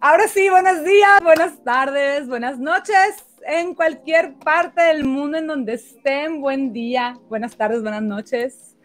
[0.00, 3.24] Ahora sí, buenos días, buenas tardes, buenas noches.
[3.46, 8.76] En cualquier parte del mundo en donde estén, buen día, buenas tardes, buenas noches.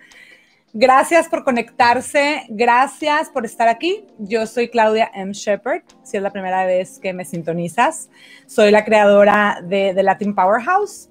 [0.74, 4.06] Gracias por conectarse, gracias por estar aquí.
[4.20, 5.34] Yo soy Claudia M.
[5.34, 8.10] Shepard, si es la primera vez que me sintonizas.
[8.46, 11.10] Soy la creadora de The Latin Powerhouse,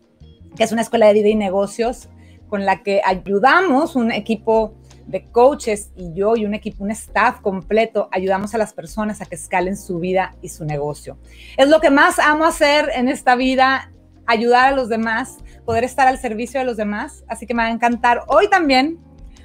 [0.57, 2.09] que es una escuela de vida y negocios
[2.49, 4.75] con la que ayudamos un equipo
[5.11, 9.27] de coaches y yo y un equipo, un staff completo, ayudamos a las personas a
[9.27, 11.19] que escalen su vida y su negocio.
[11.57, 13.93] Es lo que más amo hacer en esta vida,
[14.27, 17.25] ayudar a los demás, poder estar al servicio de los demás.
[17.29, 18.99] Así que me va a encantar hoy también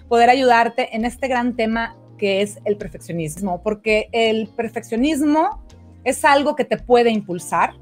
[0.08, 5.66] poder ayudarte en este gran tema que es el perfeccionismo, porque el perfeccionismo
[6.04, 7.74] es algo que te puede impulsar,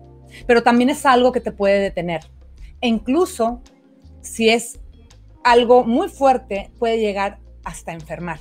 [0.47, 2.21] pero también es algo que te puede detener.
[2.81, 3.61] E incluso
[4.21, 4.79] si es
[5.43, 8.39] algo muy fuerte, puede llegar hasta enfermar.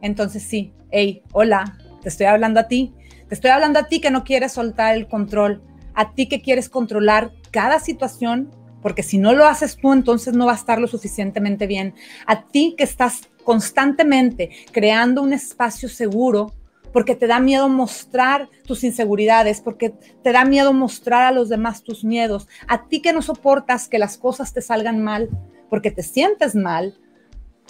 [0.00, 2.94] Entonces sí, hey, hola, te estoy hablando a ti,
[3.28, 5.62] te estoy hablando a ti que no quieres soltar el control,
[5.94, 8.50] a ti que quieres controlar cada situación,
[8.82, 11.94] porque si no lo haces tú, entonces no va a estar lo suficientemente bien.
[12.26, 16.52] A ti que estás constantemente creando un espacio seguro,
[16.92, 21.82] porque te da miedo mostrar tus inseguridades, porque te da miedo mostrar a los demás
[21.82, 22.48] tus miedos.
[22.66, 25.28] A ti que no soportas que las cosas te salgan mal,
[25.68, 26.98] porque te sientes mal,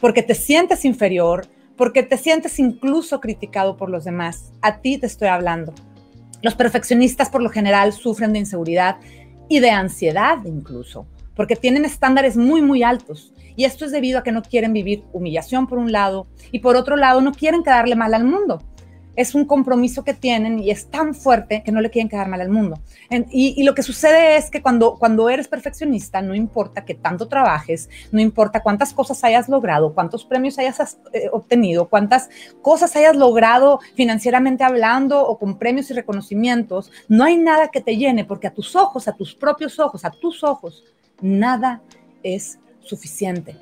[0.00, 4.52] porque te sientes inferior, porque te sientes incluso criticado por los demás.
[4.62, 5.74] A ti te estoy hablando.
[6.42, 8.96] Los perfeccionistas por lo general sufren de inseguridad
[9.48, 13.34] y de ansiedad incluso, porque tienen estándares muy, muy altos.
[13.56, 16.76] Y esto es debido a que no quieren vivir humillación por un lado y por
[16.76, 18.62] otro lado no quieren quedarle mal al mundo
[19.16, 22.40] es un compromiso que tienen y es tan fuerte que no le quieren quedar mal
[22.40, 22.78] al mundo.
[23.30, 27.88] y, lo que sucede es que cuando, cuando eres perfeccionista, no importa que tanto trabajes,
[28.12, 32.30] no importa cuántas cosas hayas logrado, cuántos premios hayas eh, obtenido, cuántas
[32.62, 37.96] cosas hayas logrado financieramente hablando o con premios y reconocimientos, no hay nada que te
[37.96, 40.84] llene porque a tus ojos, a tus propios ojos, a tus ojos,
[41.20, 41.82] nada
[42.22, 43.56] es suficiente.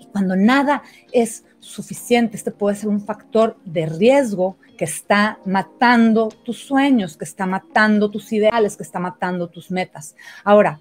[0.00, 6.28] Y cuando nada es suficiente, este puede ser un factor de riesgo que está matando
[6.28, 10.16] tus sueños, que está matando tus ideales, que está matando tus metas.
[10.42, 10.80] Ahora,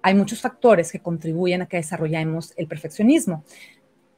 [0.00, 3.44] hay muchos factores que contribuyen a que desarrollemos el perfeccionismo,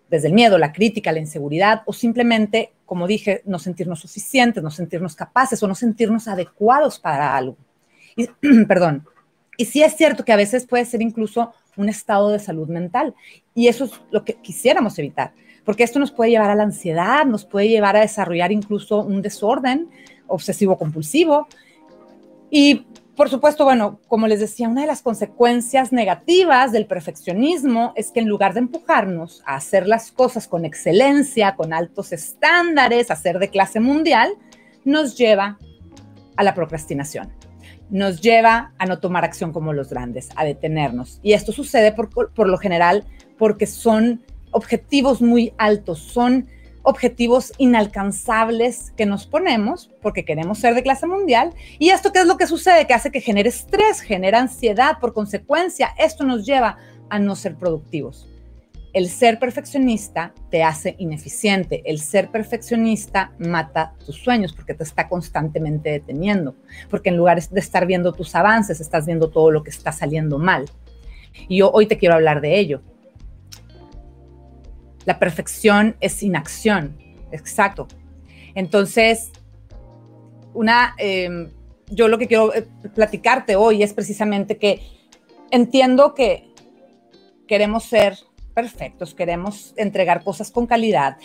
[0.08, 4.70] desde el miedo, la crítica, la inseguridad o simplemente, como dije, no sentirnos suficientes, no
[4.70, 7.56] sentirnos capaces o no sentirnos adecuados para algo.
[8.14, 8.28] Y,
[8.68, 9.06] perdón.
[9.56, 13.14] Y sí es cierto que a veces puede ser incluso un estado de salud mental
[13.54, 15.32] y eso es lo que quisiéramos evitar
[15.64, 19.22] porque esto nos puede llevar a la ansiedad, nos puede llevar a desarrollar incluso un
[19.22, 19.88] desorden
[20.26, 21.48] obsesivo compulsivo.
[22.50, 22.86] Y
[23.20, 28.20] por supuesto, bueno, como les decía, una de las consecuencias negativas del perfeccionismo es que
[28.20, 33.38] en lugar de empujarnos a hacer las cosas con excelencia, con altos estándares, a ser
[33.38, 34.32] de clase mundial,
[34.84, 35.58] nos lleva
[36.36, 37.30] a la procrastinación.
[37.90, 41.20] Nos lleva a no tomar acción como los grandes, a detenernos.
[41.22, 43.04] Y esto sucede por, por lo general
[43.36, 44.22] porque son
[44.52, 46.48] objetivos muy altos, son
[46.82, 51.52] objetivos inalcanzables que nos ponemos porque queremos ser de clase mundial.
[51.78, 52.86] ¿Y esto qué es lo que sucede?
[52.86, 54.98] Que hace que genere estrés, genera ansiedad.
[54.98, 56.78] Por consecuencia, esto nos lleva
[57.08, 58.26] a no ser productivos.
[58.92, 61.82] El ser perfeccionista te hace ineficiente.
[61.84, 66.56] El ser perfeccionista mata tus sueños porque te está constantemente deteniendo.
[66.88, 70.38] Porque en lugar de estar viendo tus avances, estás viendo todo lo que está saliendo
[70.38, 70.64] mal.
[71.48, 72.82] Y yo hoy te quiero hablar de ello.
[75.10, 76.96] La perfección es inacción,
[77.32, 77.88] exacto.
[78.54, 79.32] Entonces,
[80.54, 81.50] una, em,
[81.88, 84.80] yo lo que quiero eh, platicarte hoy es precisamente que
[85.50, 86.54] entiendo que
[87.48, 88.18] queremos ser
[88.54, 91.16] perfectos, queremos entregar cosas con calidad,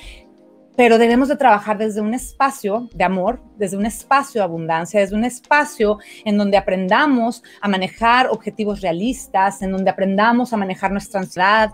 [0.75, 5.15] pero debemos de trabajar desde un espacio de amor, desde un espacio de abundancia, desde
[5.15, 11.19] un espacio en donde aprendamos a manejar objetivos realistas, en donde aprendamos a manejar nuestra
[11.19, 11.69] ansiedad,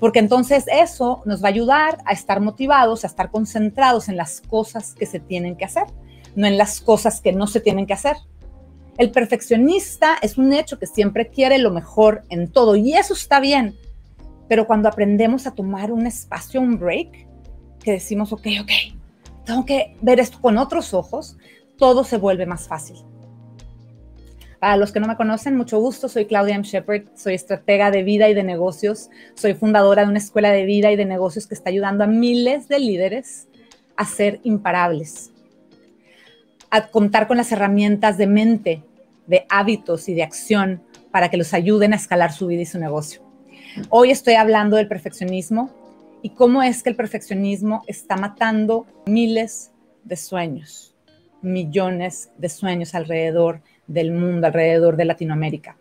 [0.00, 4.40] porque entonces eso nos va a ayudar a estar motivados, a estar concentrados en las
[4.40, 5.84] cosas que se tienen que hacer,
[6.36, 8.16] no en las cosas que no se tienen que hacer.
[8.98, 13.40] El perfeccionista es un hecho que siempre quiere lo mejor en todo y eso está
[13.40, 13.76] bien,
[14.48, 17.26] pero cuando aprendemos a tomar un espacio, un break,
[17.82, 18.70] que decimos, ok, ok,
[19.44, 21.36] tengo que ver esto con otros ojos,
[21.76, 22.96] todo se vuelve más fácil.
[24.64, 26.64] Para los que no me conocen, mucho gusto, soy Claudia M.
[26.64, 30.90] Shepard, soy estratega de vida y de negocios, soy fundadora de una escuela de vida
[30.90, 33.46] y de negocios que está ayudando a miles de líderes
[33.94, 35.32] a ser imparables,
[36.70, 38.82] a contar con las herramientas de mente,
[39.26, 42.78] de hábitos y de acción para que los ayuden a escalar su vida y su
[42.78, 43.20] negocio.
[43.90, 45.68] Hoy estoy hablando del perfeccionismo
[46.22, 49.72] y cómo es que el perfeccionismo está matando miles
[50.04, 50.94] de sueños
[51.44, 55.76] millones de sueños alrededor del mundo, alrededor de Latinoamérica.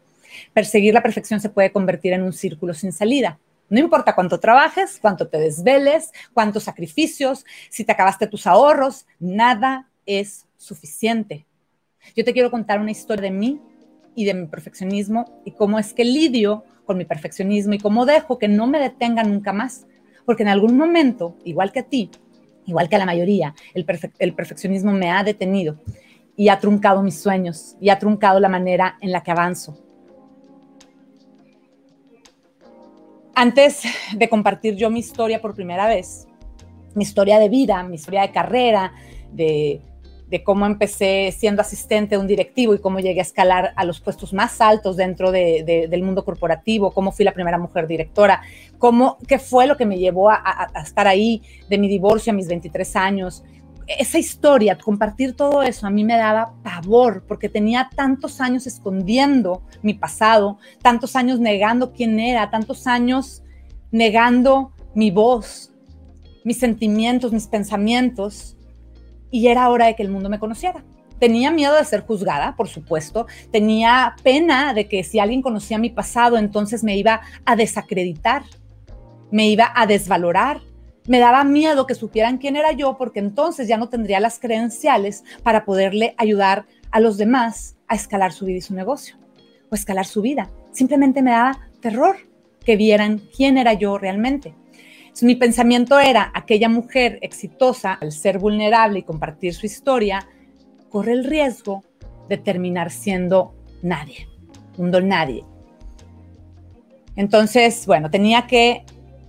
[0.54, 3.40] Perseguir la perfección se puede convertir en un círculo sin salida.
[3.70, 9.90] No importa cuánto trabajes, cuánto te desveles, cuántos sacrificios, si te acabaste tus ahorros, nada
[10.06, 11.46] es suficiente.
[12.16, 13.62] Yo te quiero contar una historia de mí
[14.16, 18.38] y de mi perfeccionismo y cómo es que lidio con mi perfeccionismo y cómo dejo
[18.38, 19.88] que no me detenga nunca más.
[20.26, 22.12] Porque en algún momento, igual que a ti,
[22.66, 23.86] igual que a la mayoría, el,
[24.20, 25.80] el perfeccionismo me ha detenido
[26.36, 29.78] y ha truncado mis sueños y ha truncado la manera en la que avanzo.
[33.36, 33.82] Antes
[34.16, 36.28] de compartir yo mi historia por primera vez,
[36.94, 38.94] mi historia de vida, mi historia de carrera,
[39.32, 39.82] de,
[40.44, 44.34] cómo empecé siendo asistente de un directivo y cómo llegué a escalar a los puestos
[44.34, 48.42] más altos dentro del mundo corporativo, cómo fui la primera mujer directora,
[48.80, 52.48] cómo, qué fue lo que me llevó a, estar ahí de mi divorcio a mis
[52.48, 53.44] 23 años,
[53.88, 59.64] esa historia, compartir todo eso, a mí me daba pavor porque tenía tantos años escondiendo
[59.82, 63.44] mi pasado, tantos años negando quién era, tantos años
[63.92, 65.72] negando mi voz,
[66.44, 68.58] mis sentimientos, mis pensamientos,
[69.32, 70.84] y era hora de que el mundo me conociera.
[71.20, 75.90] Tenía miedo de ser juzgada, por supuesto, tenía pena de que si alguien conocía mi
[75.90, 78.44] pasado, entonces me iba a desacreditar,
[79.32, 80.62] me iba a desvalorar,
[81.08, 85.24] me daba miedo que supieran quién era yo porque entonces ya no tendría las credenciales
[85.44, 89.18] para poderle ayudar a los demás a escalar su vida y su negocio
[89.70, 90.50] o escalar su vida.
[90.72, 92.18] Simplemente me daba terror
[92.64, 94.54] que vieran quién era yo realmente.
[95.22, 100.28] mi pensamiento era, aquella mujer exitosa, al ser vulnerable y compartir su historia,
[100.90, 101.84] corre el riesgo
[102.30, 104.28] de terminar siendo nadie,
[104.78, 105.44] un don nadie.
[107.16, 108.86] Entonces, bueno, tenía que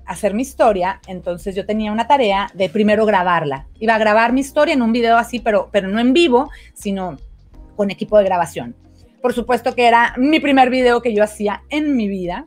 [0.07, 3.67] hacer mi historia, entonces yo tenía una tarea de primero grabarla.
[3.79, 7.17] Iba a grabar mi historia en un video así, pero, pero no en vivo, sino
[7.77, 8.75] con equipo de grabación.
[9.23, 12.47] Por supuesto que era mi primer video que yo hacía en mi vida.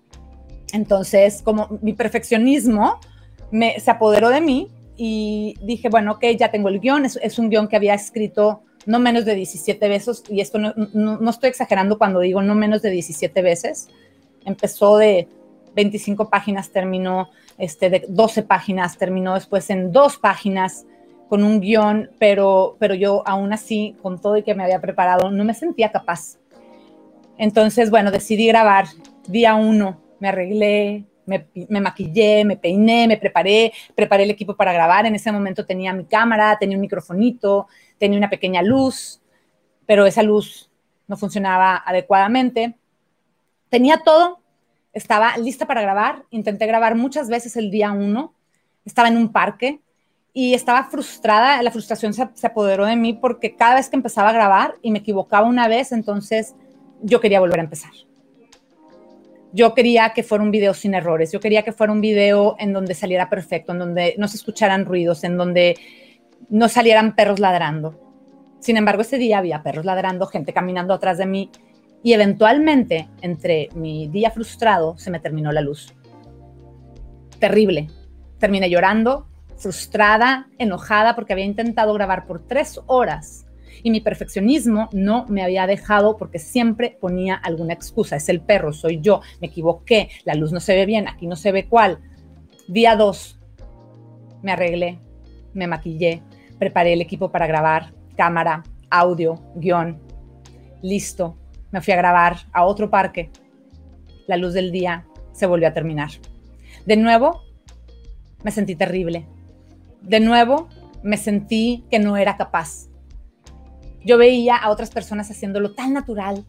[0.74, 3.00] Entonces, como mi perfeccionismo
[3.52, 7.06] me, se apoderó de mí y dije, bueno, ok, ya tengo el guion.
[7.06, 11.30] Es, un guion que había escrito no menos de 17 veces, y esto no, no
[11.30, 13.90] estoy exagerando cuando digo no menos de 17 veces.
[14.46, 15.28] Empezó de
[15.78, 20.86] 25 páginas, terminó este, de 12 páginas, terminó después en dos páginas
[21.28, 25.30] con un guion, pero, pero yo aún así, con todo y que me había preparado,
[25.32, 26.38] no me sentía capaz.
[27.38, 28.86] Entonces, bueno, decidí grabar
[29.28, 34.74] día uno, me arreglé, me, me, maquillé, me peiné, me preparé, preparé el equipo para
[34.74, 35.06] grabar.
[35.06, 37.68] En ese momento tenía mi cámara, tenía un microfonito,
[37.98, 39.22] tenía una pequeña luz,
[39.86, 40.72] pero esa luz
[41.08, 42.76] no funcionaba adecuadamente.
[43.70, 44.40] Tenía todo,
[44.98, 48.34] estaba lista para grabar, intenté grabar muchas veces el día uno,
[48.86, 49.80] estaba en un parque
[50.34, 54.34] y estaba frustrada, la frustración se, apoderó de mí porque cada vez que empezaba a
[54.34, 56.56] grabar y me equivocaba una vez, entonces
[57.02, 57.92] yo quería volver a empezar.
[59.54, 62.74] Yo quería que fuera un video sin errores, yo quería que fuera un video en
[62.74, 65.78] donde saliera perfecto, en donde no se escucharan ruidos, en donde
[66.50, 68.00] no salieran perros ladrando.
[68.60, 71.52] Sin embargo, ese día había perros ladrando, gente caminando atrás de mí
[72.04, 75.94] y eventualmente, entre mi día frustrado, se me terminó la luz.
[77.40, 77.88] Terrible.
[78.40, 79.28] Terminé llorando,
[79.58, 83.48] frustrada, enojada, porque había intentado grabar por tres horas
[83.84, 88.16] y mi perfeccionismo no me había dejado porque siempre ponía alguna excusa.
[88.16, 91.36] Es el perro, soy yo, me equivoqué, la luz no se ve bien, aquí no
[91.36, 92.00] se ve cuál.
[92.68, 93.40] Día dos,
[94.42, 95.00] me arreglé,
[95.54, 96.22] me maquillé,
[96.60, 100.00] preparé el equipo para grabar, cámara, audio, guion,
[100.82, 101.38] listo,
[101.72, 103.32] me fui a grabar a otro parque.
[104.28, 106.10] La luz del día se volvió a terminar.
[106.86, 107.42] De nuevo,
[108.44, 109.28] me sentí terrible.
[110.02, 110.70] De nuevo,
[111.04, 112.88] me sentí que no era capaz.
[114.04, 116.46] Yo veía a otras personas haciéndolo tan natural,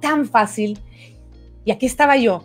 [0.00, 0.78] tan fácil,
[1.64, 2.44] y aquí estaba yo,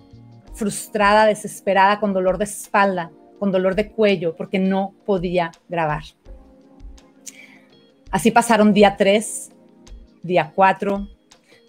[0.53, 6.03] frustrada, desesperada, con dolor de espalda, con dolor de cuello, porque no podía grabar.
[8.09, 9.49] Así pasaron día 3,
[10.23, 11.07] día 4,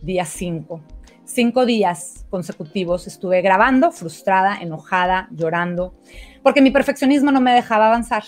[0.02, 0.80] día 5.
[1.24, 5.94] Cinco días consecutivos estuve grabando, frustrada, enojada, llorando,
[6.42, 8.24] porque mi perfeccionismo no me dejaba avanzar,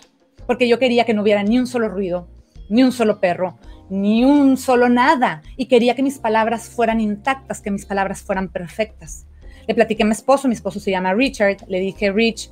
[0.47, 2.29] porque yo quería que no hubiera ni un solo ruido,
[2.69, 3.59] ni un solo perro,
[3.89, 8.49] ni un solo nada, y quería que mis palabras fueran intactas, que mis palabras fueran
[8.49, 9.27] perfectas.
[9.67, 12.51] Le platiqué a mi esposo, mi esposo se llama Richard, le dije, Rich,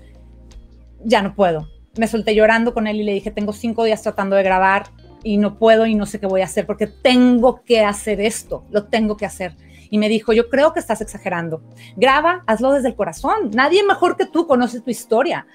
[1.05, 1.69] ya no puedo.
[1.99, 4.85] Me solté llorando con él y le dije, tengo cinco días tratando de grabar,
[5.29, 8.65] y no puedo y no sé qué voy a hacer porque tengo que hacer esto,
[8.71, 9.55] lo tengo que hacer.
[9.91, 11.63] Y me dijo, yo creo que estás exagerando.
[11.97, 13.51] Graba, hazlo desde el corazón.
[13.53, 15.47] Nadie mejor que tú conoce tu historia.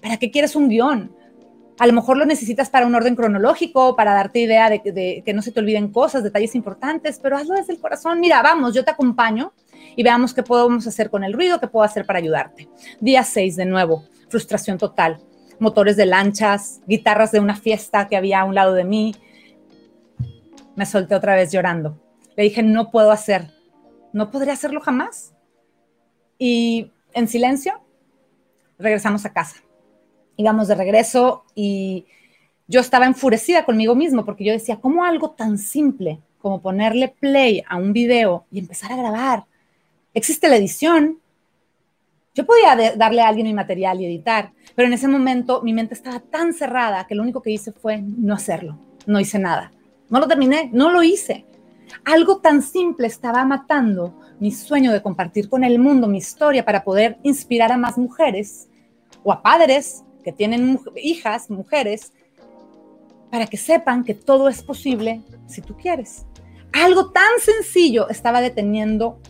[0.00, 1.14] ¿Para qué quieres un guion?
[1.78, 5.34] A lo mejor lo necesitas para un orden cronológico, para darte idea de, de, que
[5.34, 8.20] no se te olviden cosas, detalles importantes, pero hazlo desde el corazón.
[8.20, 9.52] Mira, vamos, yo te acompaño
[9.96, 12.70] y veamos qué podemos hacer con el ruido, qué puedo hacer para ayudarte.
[13.00, 15.20] Día 6 de nuevo, frustración total.
[15.60, 19.14] Motores de lanchas, guitarras de una fiesta que había a un lado de mí.
[20.74, 21.96] Me solté otra vez llorando.
[22.36, 23.50] Le dije, no puedo hacer,
[24.12, 25.34] no podría hacerlo jamás.
[26.38, 27.80] Y en silencio,
[28.78, 29.62] regresamos a casa
[30.40, 32.06] íbamos de regreso y
[32.66, 37.62] yo estaba enfurecida conmigo mismo porque yo decía, ¿cómo algo tan simple como ponerle play
[37.68, 39.44] a un video y empezar a grabar?
[40.14, 41.18] Existe la edición.
[42.34, 45.94] Yo podía darle a alguien mi material y editar, pero en ese momento mi mente
[45.94, 48.78] estaba tan cerrada que lo único que hice fue no hacerlo.
[49.06, 49.72] No hice nada.
[50.08, 51.46] No lo terminé, no lo hice.
[52.04, 56.84] Algo tan simple estaba matando mi sueño de compartir con el mundo mi historia para
[56.84, 58.68] poder inspirar a más mujeres
[59.22, 62.12] o a padres que tienen hijas, mujeres,
[63.30, 66.26] para que sepan que todo es posible si tú quieres.
[66.72, 69.20] Algo tan sencillo estaba deteniendo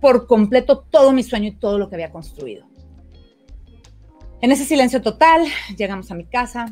[0.00, 2.66] por completo todo mi sueño y todo lo que había construido.
[4.40, 5.44] En ese silencio total,
[5.76, 6.66] llegamos a mi casa,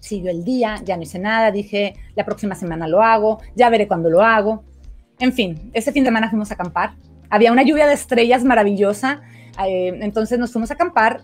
[0.00, 3.86] siguió el día, ya no hice nada, dije, la próxima semana lo hago, ya veré
[3.86, 4.64] cuándo lo hago.
[5.18, 6.94] En fin, ese fin de semana fuimos a acampar.
[7.30, 9.22] Había una lluvia de estrellas maravillosa
[9.62, 11.20] eh, entonces nos fuimos a acampar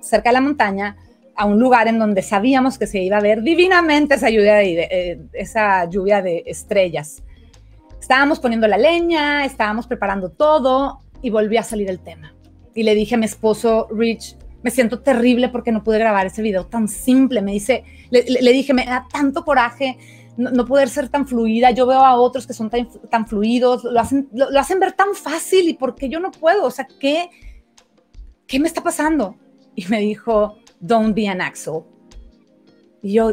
[0.00, 0.96] cerca de la montaña,
[1.34, 4.88] a un lugar en donde sabíamos que se iba a ver divinamente esa lluvia de,
[4.90, 7.22] eh, esa lluvia de estrellas.
[8.00, 12.34] Estábamos poniendo la leña, estábamos preparando todo y volvió a salir el tema.
[12.74, 16.42] Y le dije a mi esposo, Rich, me siento terrible porque no pude grabar ese
[16.42, 17.42] video tan simple.
[17.42, 19.98] Me dice, le dije, me da tanto coraje
[20.36, 21.70] no, poder ser tan fluida.
[21.70, 25.68] Yo veo a otros que son tan, fluidos, lo hacen, lo, hacen ver tan fácil
[25.68, 26.64] y porque yo no puedo.
[26.64, 27.28] O sea, ¿qué,
[28.46, 29.36] ¿qué me está pasando?
[29.74, 31.80] Y me dijo, don't be an Axel.
[33.02, 33.32] Y yo,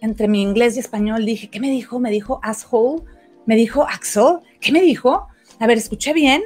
[0.00, 1.98] entre mi inglés y español, dije, ¿qué me dijo?
[1.98, 3.02] Me dijo asshole.
[3.46, 4.40] Me dijo Axel.
[4.60, 5.26] ¿Qué me dijo?
[5.58, 6.42] A ver, escuché bien.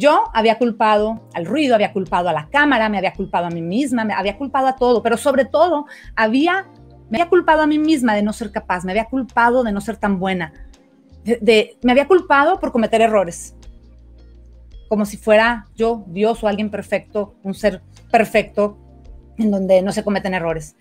[0.00, 3.60] Yo había culpado al ruido, había culpado a la cámara, me había culpado a mí
[3.60, 5.84] misma, me había culpado a todo, pero sobre todo
[6.16, 6.66] había
[7.10, 9.80] me había culpado a mí misma de no ser capaz, me había culpado de no
[9.82, 10.54] ser tan buena,
[11.24, 13.54] de, me había culpado por cometer errores,
[14.88, 18.78] como si fuera yo, Dios o alguien perfecto, un ser perfecto
[19.36, 20.76] en donde no se cometen errores.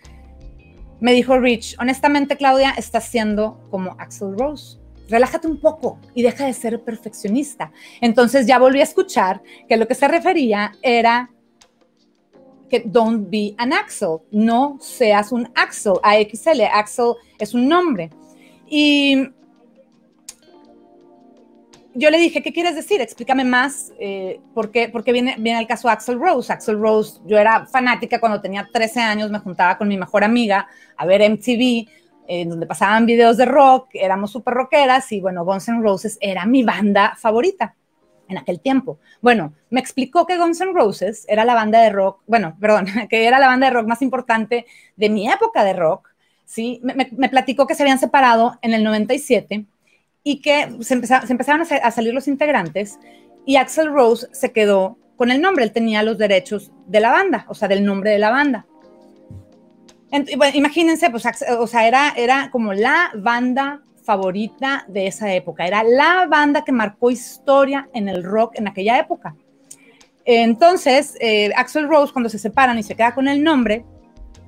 [1.02, 4.79] Me dijo Rich, honestamente Claudia, estás siendo como Axel Rose.
[5.10, 7.72] Relájate un poco y deja de ser perfeccionista.
[8.02, 11.30] Entonces ya volví a escuchar que lo que se refería era
[12.70, 18.12] que don't be an Axel, no seas un Axel, AXL, Axel es un nombre.
[18.70, 19.30] Y
[21.96, 23.02] yo le dije, ¿qué quieres decir?
[23.02, 26.54] Explícame más, eh, ¿por qué, viene, viene el caso Axel Rose.
[26.54, 30.68] Axel Rose, yo era fanática cuando tenía 13 años, me juntaba con mi mejor amiga
[30.96, 31.90] a ver MTV,
[32.30, 36.46] en donde pasaban videos de rock, éramos súper rockeras y bueno, Guns N' Roses era
[36.46, 37.76] mi banda favorita
[38.28, 39.00] en aquel tiempo.
[39.20, 43.26] Bueno, me explicó que Guns N' Roses era la banda de rock, bueno, perdón, que
[43.26, 46.08] era la banda de rock más importante de mi época de rock,
[46.46, 46.80] ¿sí?
[46.84, 49.66] Me, platicó que se habían separado en el 97
[50.24, 53.00] y que se, empezaron a, salir los integrantes
[53.44, 57.48] y Axel Rose se quedó con el nombre, él tenía los derechos de la banda,
[57.50, 58.68] o sea, del nombre de la banda.
[60.54, 61.26] Imagínense, pues,
[61.58, 65.68] o sea, era, era como la banda favorita de esa época.
[65.68, 69.36] Era la banda que marcó historia en el rock en aquella época.
[70.26, 73.86] Entonces, eh, Axel Rose, cuando se separan y se queda con el nombre,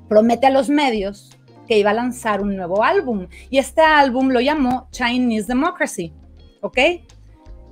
[0.07, 1.29] promete a los medios
[1.67, 3.27] que iba a lanzar un nuevo álbum.
[3.49, 6.13] Y este álbum lo llamó Chinese Democracy.
[6.61, 6.77] ¿Ok?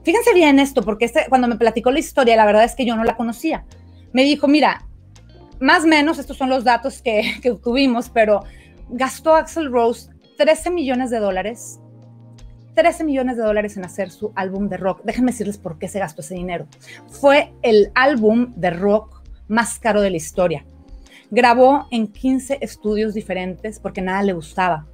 [0.03, 2.96] Fíjense bien esto, porque este, cuando me platicó la historia, la verdad es que yo
[2.96, 3.65] no la conocía.
[4.13, 4.88] Me dijo, mira,
[5.60, 8.44] más o menos, estos son los datos que, que tuvimos, pero
[8.89, 11.80] gastó Axel Rose 13 millones de dólares,
[12.75, 15.01] 13 millones de dólares en hacer su álbum de rock.
[15.04, 16.66] Déjenme decirles por qué se gastó ese dinero.
[17.10, 20.66] Fue el álbum de rock más caro de la historia.
[21.30, 24.88] Grabó en 15 estudios diferentes porque nada le gustaba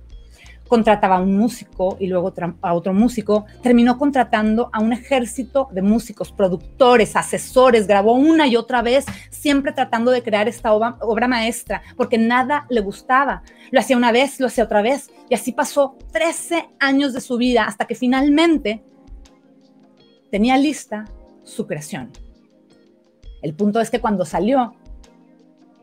[0.68, 5.82] contrataba a un músico y luego a otro músico, terminó contratando a un ejército de
[5.82, 11.28] músicos, productores, asesores, grabó una y otra vez, siempre tratando de crear esta obra, obra,
[11.28, 13.44] maestra, porque nada le gustaba.
[13.72, 17.38] Lo hacía una vez, lo hacía otra vez, y así pasó 13 años de su
[17.38, 18.84] vida hasta que finalmente
[20.32, 21.06] tenía lista
[21.44, 22.12] su creación.
[23.42, 24.74] El punto es que cuando salió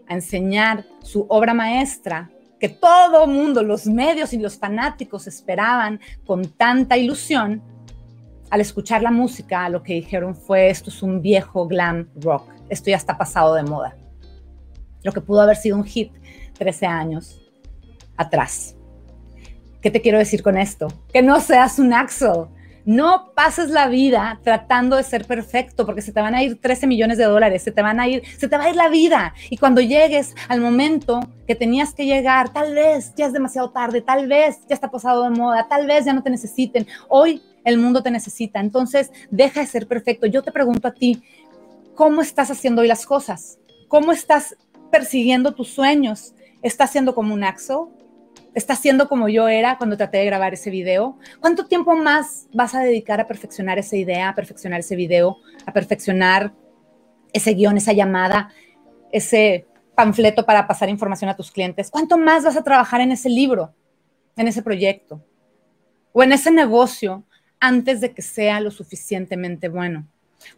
[0.09, 2.32] a enseñar su obra maestra,
[2.62, 7.61] que todo mundo, los medios y los fanáticos esperaban con tanta ilusión,
[8.50, 12.90] al escuchar la música, lo que dijeron fue, esto es un viejo glam rock, esto
[12.90, 13.97] ya está pasado de moda.
[15.02, 16.12] Lo que pudo haber sido un hit
[16.57, 17.42] 13 años
[18.16, 18.76] atrás.
[19.81, 20.87] ¿Qué te quiero decir con esto?
[21.12, 22.47] Que no seas un Axel.
[22.85, 26.87] No pases la vida tratando de ser perfecto porque se te van a ir 13
[26.87, 29.35] millones de dólares, se te van a ir, se te va a ir la vida.
[29.51, 34.01] Y cuando llegues al momento que tenías que llegar, tal vez ya es demasiado tarde,
[34.01, 36.87] tal vez ya está pasado de moda, tal vez ya no te necesiten.
[37.09, 38.61] Hoy el mundo te necesita.
[38.61, 40.27] Entonces, deja de ser perfecto.
[40.27, 41.23] Yo te pregunto a ti,
[41.95, 43.59] ¿cómo estás haciendo hoy las cosas?
[43.89, 44.57] ¿Cómo estás
[44.91, 46.35] persiguiendo tus sueños?
[46.62, 47.79] ¿Estás siendo como un Axel?
[48.54, 51.16] ¿Estás siendo como yo era cuando traté de grabar ese video?
[51.40, 55.73] ¿Cuánto tiempo más vas a dedicar a perfeccionar esa idea, a perfeccionar ese video, a
[55.73, 56.52] perfeccionar
[57.32, 58.50] ese guion, esa llamada,
[59.11, 61.90] ese panfleto para pasar información a tus clientes?
[61.90, 63.73] ¿Cuánto más vas a trabajar en ese libro,
[64.37, 65.25] en ese proyecto
[66.12, 67.25] o en ese negocio
[67.59, 70.06] antes de que sea lo suficientemente bueno?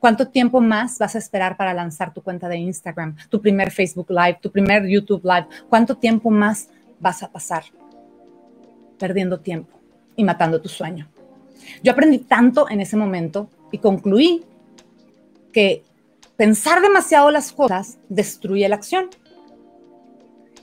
[0.00, 4.10] ¿Cuánto tiempo más vas a esperar para lanzar tu cuenta de Instagram, tu primer Facebook
[4.10, 5.46] Live, tu primer YouTube Live?
[5.68, 7.62] ¿Cuánto tiempo más vas a pasar?
[9.04, 9.78] Perdiendo tiempo
[10.16, 11.10] y matando tu sueño.
[11.82, 14.42] Yo aprendí tanto en ese momento y concluí
[15.52, 15.82] que
[16.38, 19.10] pensar demasiado las cosas destruye la acción.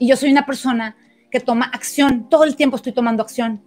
[0.00, 0.96] Y yo soy una persona
[1.30, 3.62] que toma acción, todo el tiempo estoy tomando acción.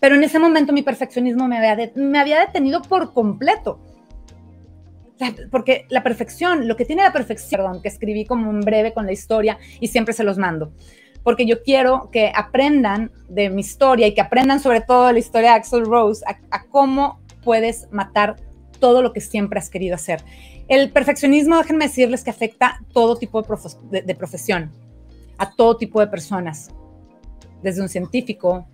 [0.00, 3.78] Pero en ese momento mi perfeccionismo me había, me había detenido por completo.
[5.50, 9.04] Porque la perfección, lo que tiene la perfección, perdón, que escribí como en breve con
[9.04, 10.72] la historia y siempre se los mando
[11.28, 15.50] porque yo quiero que aprendan de mi historia y que aprendan sobre todo la historia
[15.50, 18.36] de Axel Rose, a, cómo puedes matar
[18.80, 20.24] todo lo que siempre has querido hacer.
[20.68, 24.72] El perfeccionismo, déjenme decirles que afecta todo tipo de, profesión,
[25.36, 26.70] a todo tipo de personas,
[27.62, 28.66] desde un científico,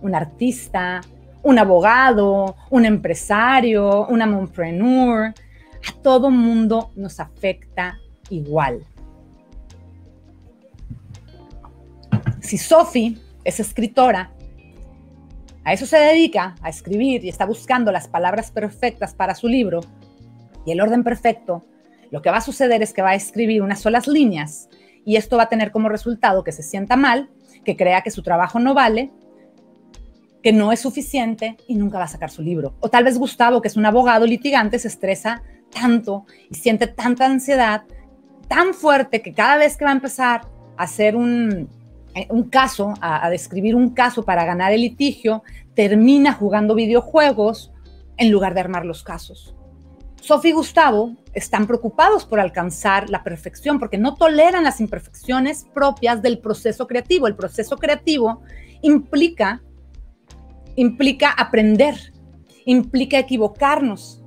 [0.00, 1.02] un artista,
[1.42, 5.34] un abogado, un empresario, una mompreneur,
[5.86, 7.98] a todo mundo nos afecta
[8.30, 8.86] igual.
[12.50, 14.32] Si Sophie es escritora,
[15.62, 19.82] a eso se dedica, a escribir y está buscando las palabras perfectas para su libro
[20.66, 21.64] y el orden perfecto,
[22.10, 24.68] lo que va a suceder es que va a escribir unas solas líneas
[25.04, 27.30] y esto va a tener como resultado que se sienta mal,
[27.64, 29.12] que crea que su trabajo no vale,
[30.42, 32.74] que no es suficiente y nunca va a sacar su libro.
[32.80, 37.26] O tal vez Gustavo, que es un abogado litigante, se estresa tanto y siente tanta
[37.26, 37.84] ansiedad
[38.48, 41.68] tan fuerte que cada vez que va a empezar a hacer un,
[42.28, 45.42] un caso, a, describir un caso para ganar el litigio,
[45.74, 47.72] termina jugando videojuegos
[48.16, 49.54] en lugar de armar los casos.
[50.20, 56.20] Sophie y Gustavo están preocupados por alcanzar la perfección porque no toleran las imperfecciones propias
[56.20, 57.26] del proceso creativo.
[57.26, 58.42] El proceso creativo
[58.82, 59.62] implica,
[60.76, 62.12] implica aprender,
[62.66, 64.19] implica equivocarnos,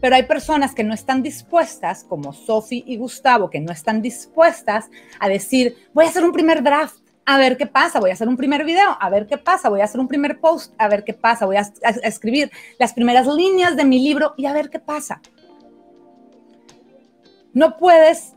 [0.00, 4.90] pero hay personas que no están dispuestas, como Sophie y Gustavo, que no están dispuestas
[5.18, 8.28] a decir, voy a hacer un primer draft, a ver qué pasa, voy a hacer
[8.28, 11.04] un primer video, a ver qué pasa, voy a hacer un primer post, a ver
[11.04, 11.70] qué pasa, voy a,
[12.02, 15.20] escribir las primeras líneas de mi libro y a ver qué pasa.
[17.52, 18.34] No puedes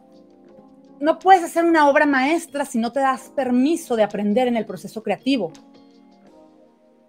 [0.99, 4.65] no puedes hacer una obra maestra si no te das permiso de aprender en el
[4.65, 5.51] proceso creativo.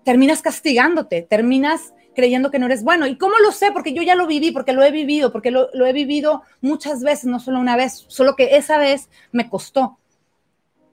[0.05, 3.07] Terminas castigándote, terminas creyendo que no eres bueno.
[3.07, 3.73] ¿Y cómo lo sé?
[3.73, 7.27] Porque yo ya lo viví, porque lo he vivido, porque lo, he vivido muchas veces,
[7.27, 9.99] no solo una vez, solo que esa vez me costó.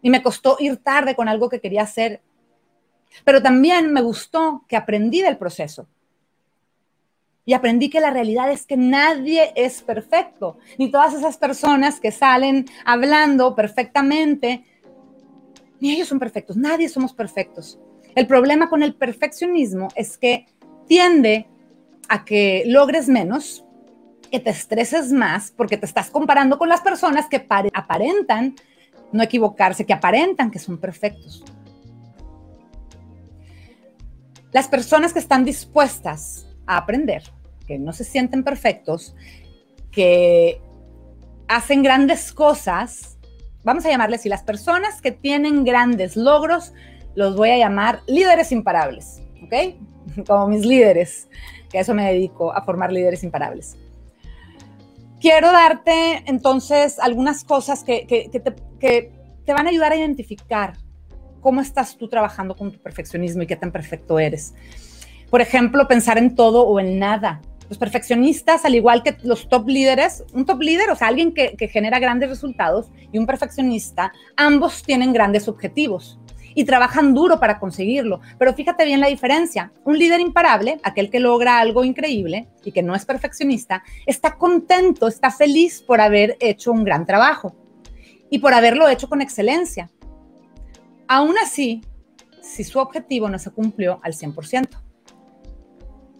[0.01, 2.21] Y me costó ir tarde con algo que quería hacer.
[3.23, 5.87] Pero también me gustó que aprendí del proceso.
[7.45, 12.11] Y aprendí que la realidad es que nadie es perfecto, ni todas esas personas que
[12.11, 14.63] salen hablando perfectamente,
[15.79, 17.79] ni ellos son perfectos, nadie somos perfectos.
[18.13, 20.45] El problema con el perfeccionismo es que
[20.91, 21.47] tiende
[22.09, 23.63] a que logres menos,
[24.29, 28.55] que te estreses más, porque te estás comparando con las personas que aparentan
[29.13, 31.45] no equivocarse, que aparentan que son perfectos.
[34.51, 37.23] Las personas que están dispuestas a aprender,
[37.65, 39.15] que no se sienten perfectos,
[39.93, 40.59] que
[41.47, 43.17] hacen grandes cosas,
[43.63, 46.73] vamos a llamarles así, las personas que tienen grandes logros,
[47.15, 49.53] los voy a llamar líderes imparables, ¿ok?
[50.27, 51.27] como mis líderes,
[51.69, 53.77] que a eso me dedico, a formar líderes imparables.
[55.19, 60.73] Quiero darte entonces algunas cosas que, te, van a ayudar a identificar
[61.41, 64.55] cómo estás tú trabajando con tu perfeccionismo y qué tan perfecto eres.
[65.29, 67.41] Por ejemplo, pensar en todo o en nada.
[67.69, 71.69] Los perfeccionistas, al igual que los top líderes, un top líder, o sea, alguien que
[71.71, 76.19] genera grandes resultados, y un perfeccionista, ambos tienen grandes objetivos
[76.55, 78.21] y trabajan duro para conseguirlo.
[78.37, 79.71] Pero fíjate bien la diferencia.
[79.83, 85.07] Un líder imparable, aquel que logra algo increíble y que no es perfeccionista, está contento,
[85.07, 87.55] está feliz por haber hecho un gran trabajo
[88.29, 89.89] y por haberlo hecho con excelencia.
[91.07, 91.81] Aún así,
[92.41, 94.67] si su objetivo no se cumplió al 100%.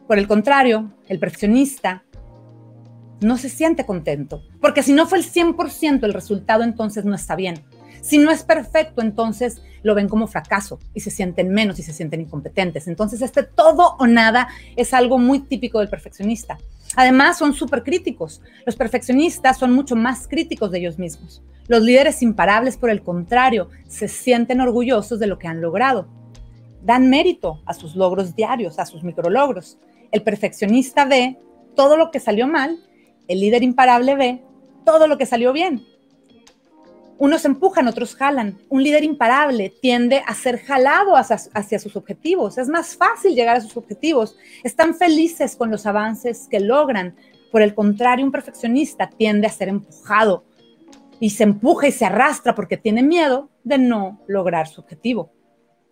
[0.07, 2.03] Por el contrario, el perfeccionista
[3.21, 7.35] no se siente contento, porque si no fue el 100% el resultado, entonces no está
[7.35, 7.63] bien.
[8.01, 11.93] Si no es perfecto, entonces lo ven como fracaso y se sienten menos y se
[11.93, 12.87] sienten incompetentes.
[12.87, 16.57] Entonces, este todo o nada es algo muy típico del perfeccionista.
[16.95, 18.41] Además, son súper críticos.
[18.65, 21.43] Los perfeccionistas son mucho más críticos de ellos mismos.
[21.67, 26.07] Los líderes imparables, por el contrario, se sienten orgullosos de lo que han logrado.
[26.83, 29.77] Dan mérito a sus logros diarios, a sus micrologros.
[30.11, 31.37] El perfeccionista ve
[31.75, 32.79] todo lo que salió mal,
[33.27, 34.43] el líder imparable ve
[34.83, 35.85] todo lo que salió bien.
[37.21, 38.57] Unos empujan, otros jalan.
[38.67, 42.57] Un líder imparable tiende a ser jalado hacia, sus objetivos.
[42.57, 44.35] Es más fácil llegar a sus objetivos.
[44.63, 47.15] Están felices con los avances que logran.
[47.51, 50.45] Por el contrario, un perfeccionista tiende a ser empujado
[51.19, 55.31] y se empuja y se arrastra porque tiene miedo de no lograr su objetivo.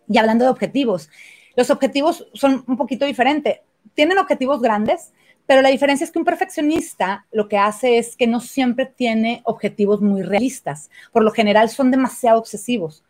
[0.08, 1.10] Y hablando de objetivos,
[1.54, 3.60] los objetivos son un poquito diferentes.
[3.94, 5.12] Tienen objetivos grandes,
[5.50, 9.42] pero la diferencia es que un perfeccionista lo que hace es que no siempre tiene
[9.44, 10.90] objetivos muy realistas.
[11.10, 13.02] Por lo general son demasiado obsesivos.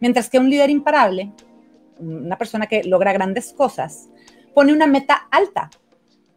[0.00, 1.30] Mientras que un líder imparable,
[2.00, 4.08] una persona que logra grandes cosas,
[4.54, 5.70] pone una meta alta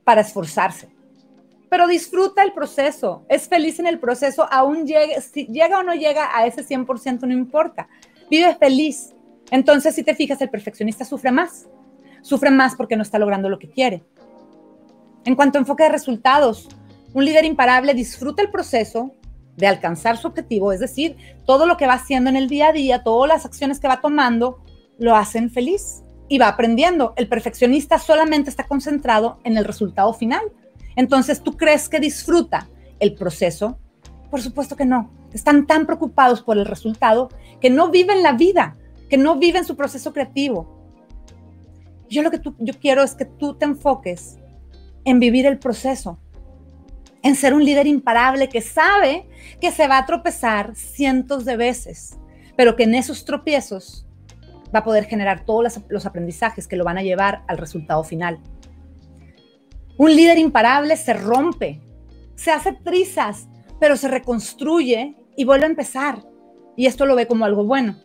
[0.04, 0.89] para esforzarse.
[1.72, 6.46] Pero disfruta el proceso, es feliz en el proceso, aún llega o no llega a
[6.46, 7.88] ese 100% no importa.
[8.30, 9.15] Vive feliz.
[9.50, 11.67] Entonces, si te fijas, el perfeccionista sufre más.
[12.22, 14.04] Sufre más porque no está logrando lo que quiere
[15.27, 16.69] en cuanto a enfoque de resultados,
[17.13, 19.11] un líder imparable disfruta el proceso
[19.57, 22.71] de alcanzar su objetivo, es decir, todo lo que va haciendo en el día a
[22.71, 24.63] día, todas las acciones que va tomando,
[24.97, 27.13] lo hacen feliz y va aprendiendo.
[27.17, 30.43] El perfeccionista solamente está concentrado en el resultado final.
[30.95, 32.69] Entonces, ¿tú crees que disfruta
[33.01, 33.77] el proceso?
[34.31, 35.11] Por supuesto que no.
[35.33, 37.27] Están tan preocupados por el resultado
[37.59, 38.77] que no viven la vida,
[39.09, 40.87] que no viven su proceso creativo.
[42.09, 44.37] Yo lo que yo quiero es que tú te enfoques
[45.08, 46.20] en vivir el proceso,
[47.24, 49.26] en ser un líder imparable que sabe
[49.62, 52.20] que se va a tropezar cientos de veces,
[52.58, 54.06] pero que en esos tropiezos
[54.76, 58.39] va a poder generar todos los aprendizajes que lo van a llevar al resultado final.
[59.98, 61.80] Un líder imparable se rompe,
[62.36, 63.48] se hace trizas,
[63.80, 66.22] pero se reconstruye y vuelve a empezar.
[66.76, 67.96] Y esto lo ve como algo bueno.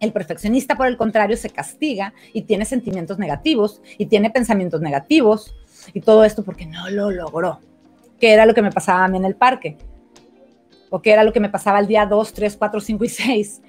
[0.00, 5.54] El perfeccionista, por el contrario, se castiga y tiene sentimientos negativos y tiene pensamientos negativos
[5.92, 7.60] y todo esto porque no lo logró.
[8.20, 9.76] ¿Qué era lo que me pasaba a mí en el parque?
[10.90, 13.62] ¿O qué era lo que me pasaba el día 2, 3, 4, 5 y 6?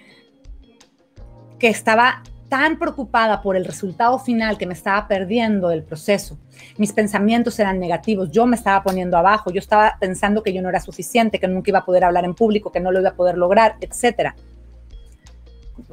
[1.60, 6.38] Que estaba tan preocupada por el resultado final que me estaba perdiendo del proceso.
[6.78, 10.70] Mis pensamientos eran negativos, yo me estaba poniendo abajo, yo estaba pensando que yo no
[10.70, 13.16] era suficiente, que nunca iba a poder hablar en público, que no lo iba a
[13.16, 14.34] poder lograr, etc.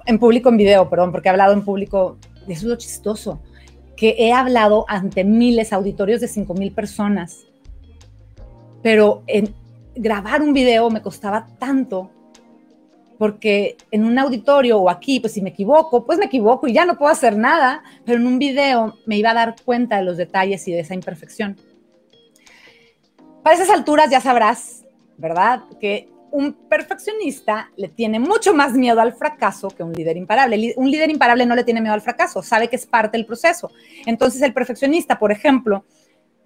[0.07, 3.41] En público, en video, perdón, porque he hablado en público, eso es lo chistoso
[3.97, 7.47] que he hablado ante miles, auditorios de 5 mil personas,
[8.83, 9.23] pero
[9.95, 12.11] grabar un video me costaba tanto
[13.19, 16.85] porque en un auditorio o aquí, pues si me equivoco, pues me equivoco y ya
[16.85, 20.17] no puedo hacer nada, pero en un video me iba a dar cuenta de los
[20.17, 21.57] detalles y de esa imperfección.
[23.43, 24.85] Para esas alturas ya sabrás,
[25.17, 25.63] ¿verdad?
[25.81, 30.75] Que un perfeccionista le tiene mucho más miedo al fracaso que un líder imparable.
[30.77, 33.71] Un líder imparable no le tiene miedo al fracaso, sabe que es parte del proceso.
[34.05, 35.85] Entonces el perfeccionista, por ejemplo,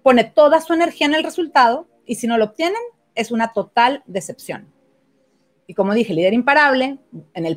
[0.03, 2.81] pone toda su energía en el resultado y si no lo obtienen,
[3.15, 4.71] es una total decepción.
[5.65, 6.99] Y como dije, líder imparable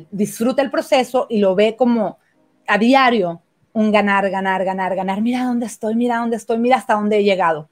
[0.09, 2.17] disfruta el proceso y lo ve como
[2.65, 3.43] a diario
[3.73, 5.21] un ganar, ganar, ganar, ganar.
[5.21, 7.69] Mira dónde estoy, mira dónde estoy, mira hasta dónde he llegado.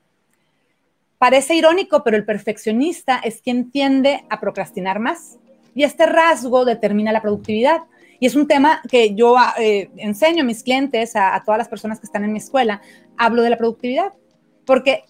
[1.22, 5.38] Parece irónico, pero el perfeccionista es quien tiende a procrastinar más.
[5.76, 7.84] Y este rasgo determina la productividad.
[8.20, 11.68] Y es un tema que yo eh, enseño a mis clientes, a, a todas las
[11.68, 12.82] personas que están en mi escuela,
[13.20, 14.14] hablo de la productividad.
[14.66, 15.04] Porque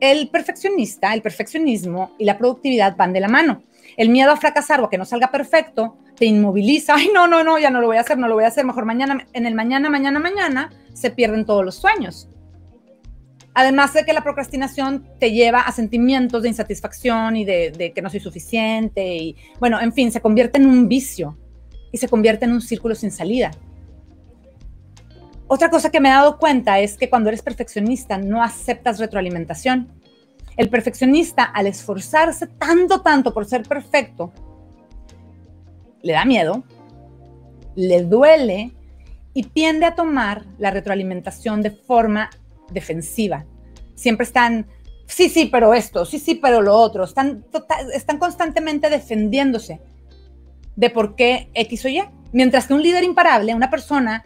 [0.00, 3.62] el perfeccionista, el perfeccionismo y la productividad van de la mano.
[3.96, 6.96] El miedo a fracasar o a que no salga perfecto te inmoviliza.
[6.96, 8.66] Ay, no, no, no, ya no lo voy a hacer, no lo voy a hacer.
[8.66, 12.28] Mejor mañana, en el mañana, mañana, mañana, se pierden todos los sueños.
[13.60, 18.08] Además de que la procrastinación te lleva a sentimientos de insatisfacción y de, que no
[18.08, 21.36] soy suficiente y, bueno, en fin, se convierte en un vicio
[21.90, 23.50] y se convierte en un círculo sin salida.
[25.48, 29.88] Otra cosa que me he dado cuenta es que cuando eres perfeccionista no aceptas retroalimentación.
[30.56, 34.32] El perfeccionista, al esforzarse tanto, tanto por ser perfecto,
[36.00, 36.62] le da miedo,
[37.74, 38.70] le duele
[39.34, 42.30] y tiende a tomar la retroalimentación de forma
[42.70, 43.44] defensiva.
[43.94, 44.66] Siempre están,
[45.06, 47.04] sí, sí, pero esto, sí, sí, pero lo otro.
[47.04, 49.80] Están, tota, están constantemente defendiéndose
[50.76, 52.02] de por qué X o Y.
[52.32, 54.22] Mientras que un líder imparable, una persona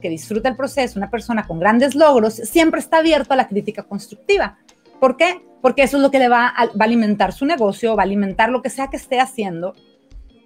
[0.00, 3.84] que disfruta el proceso, una persona con grandes logros, siempre está abierto a la crítica
[3.84, 4.58] constructiva.
[4.98, 5.42] ¿Por qué?
[5.62, 8.06] Porque eso es lo que le va a, va a alimentar su negocio, va a
[8.06, 9.74] alimentar lo que sea que esté haciendo.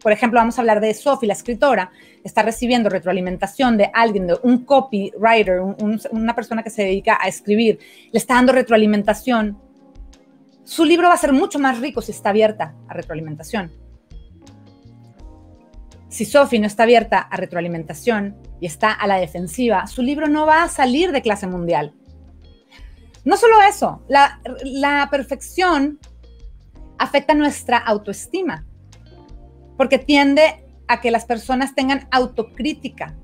[0.05, 1.91] Por ejemplo, vamos a hablar de Sophie, la escritora,
[2.23, 5.63] está recibiendo retroalimentación de alguien, de un copywriter,
[6.11, 7.79] una persona que se dedica a escribir,
[8.13, 9.59] le está dando retroalimentación.
[10.63, 13.73] Su libro va a ser mucho más rico si está abierta a retroalimentación.
[16.11, 20.45] Si Sophie no está abierta a retroalimentación y está a la defensiva, su libro no
[20.45, 21.95] va a salir de clase mundial.
[23.25, 25.99] No solo eso, la, la perfección
[26.99, 28.67] afecta nuestra autoestima,
[29.77, 33.15] porque tiende a que las personas tengan autocrítica.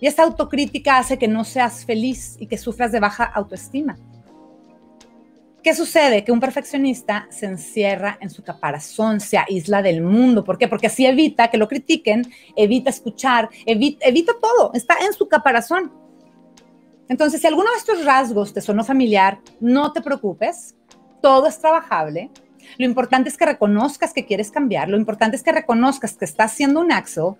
[0.00, 3.98] Y esa autocrítica hace que no seas feliz y que sufras de baja autoestima.
[5.62, 6.24] ¿Qué sucede?
[6.24, 10.42] Que un perfeccionista se encierra en su caparazón, se aísla del mundo.
[10.42, 10.68] ¿Por qué?
[10.68, 12.22] Porque así evita que lo critiquen,
[12.56, 15.92] evita escuchar, evita, evita todo, está en su caparazón.
[17.10, 20.76] Entonces, si alguno de estos rasgos te sonó familiar, no te preocupes,
[21.20, 22.30] todo es trabajable.
[22.78, 26.52] Lo importante es que reconozcas que quieres cambiar, lo importante es que reconozcas que estás
[26.52, 27.34] siendo un Axel,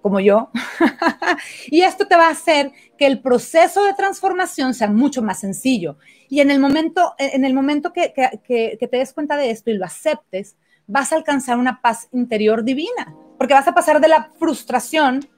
[0.00, 0.50] como yo,
[1.66, 5.96] y esto te va a hacer que el proceso de transformación sea mucho más sencillo.
[6.28, 9.74] Y en el momento, en el momento que, que, te des cuenta de esto y
[9.74, 14.30] lo aceptes, vas a alcanzar una paz interior divina, porque vas a pasar de la
[14.38, 15.28] frustración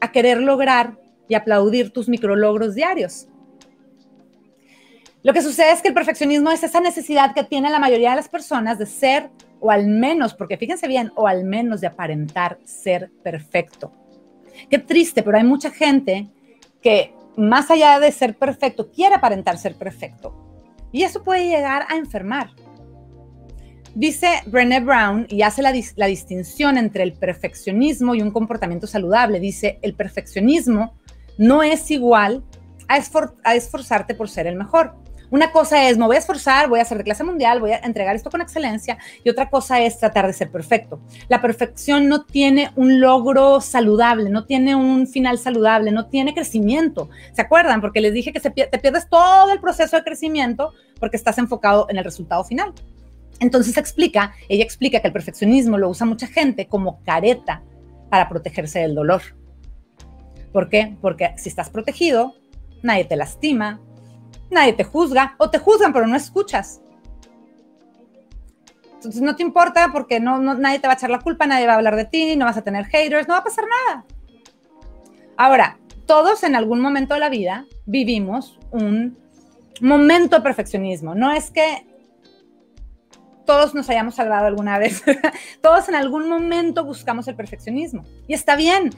[0.00, 3.28] a querer lograr y aplaudir tus micrologros diarios.
[5.26, 8.16] Lo que sucede es que el perfeccionismo es esa necesidad que tiene la mayoría de
[8.16, 12.60] las personas de ser, o al menos, porque fíjense bien, o al menos de aparentar
[12.64, 13.90] ser perfecto.
[14.70, 16.28] Qué triste, pero hay mucha gente
[16.80, 20.32] que más allá de ser perfecto, quiere aparentar ser perfecto.
[20.92, 22.50] Y eso puede llegar a enfermar.
[23.96, 29.40] Dice Brené Brown y hace la, la distinción entre el perfeccionismo y un comportamiento saludable.
[29.40, 30.94] Dice, el perfeccionismo
[31.36, 32.44] no es igual
[32.86, 34.94] a, esforzarte por ser el mejor.
[35.30, 37.78] Una cosa es, me voy a esforzar, voy a hacer de clase mundial, voy a
[37.78, 41.00] entregar esto con excelencia, y otra cosa es tratar de ser perfecto.
[41.28, 47.08] La perfección no tiene un logro saludable, no tiene un final saludable, no tiene crecimiento.
[47.32, 47.80] ¿Se acuerdan?
[47.80, 51.98] Porque les dije que te pierdes todo el proceso de crecimiento porque estás enfocado en
[51.98, 52.72] el resultado final.
[53.40, 57.62] Entonces explica, ella explica que el perfeccionismo lo usa mucha gente como careta
[58.08, 59.22] para protegerse del dolor.
[60.52, 60.96] ¿Por qué?
[61.02, 62.34] Porque si estás protegido,
[62.82, 63.80] nadie te lastima,
[64.50, 66.80] nadie te juzga o te juzgan pero no escuchas.
[68.94, 71.74] Entonces no te importa porque no, nadie te va a echar la culpa, nadie va
[71.74, 74.04] a hablar de ti, no vas a tener haters, no va a pasar nada.
[75.36, 79.18] Ahora, todos en algún momento de la vida vivimos un
[79.80, 81.14] momento de perfeccionismo.
[81.14, 81.86] No es que
[83.44, 85.02] todos nos hayamos salvado alguna vez.
[85.62, 88.04] todos en algún momento buscamos el perfeccionismo.
[88.26, 88.90] Y está bien.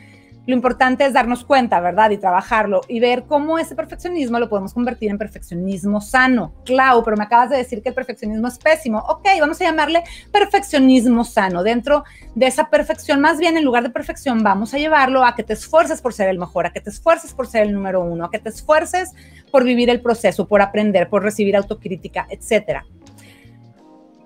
[0.48, 2.10] Lo importante es darnos cuenta, ¿verdad?
[2.10, 6.54] Y trabajarlo y ver cómo ese perfeccionismo lo podemos convertir en perfeccionismo sano.
[6.64, 8.98] Clau, pero me acabas de decir que el perfeccionismo es pésimo.
[9.10, 11.62] Ok, vamos a llamarle perfeccionismo sano.
[11.62, 12.02] Dentro
[12.34, 15.52] de esa perfección, más bien en lugar de perfección, vamos a llevarlo a que te
[15.52, 18.30] esfuerces por ser el mejor, a que te esfuerces por ser el número uno, a
[18.30, 19.12] que te esfuerces
[19.52, 22.86] por vivir el proceso, por aprender, por recibir autocrítica, etcétera.